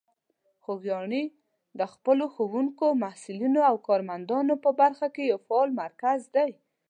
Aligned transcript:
خوږیاڼي 0.63 1.23
د 1.79 1.81
خپلو 1.93 2.25
ښوونکو، 2.33 2.87
محصلینو 3.03 3.61
او 3.69 3.75
کارمندان 3.87 4.47
په 4.63 4.69
برخه 4.81 5.07
کې 5.15 5.23
یو 5.31 5.39
فعال 5.47 5.69
مرکز 5.83 6.19
دی. 6.35 6.51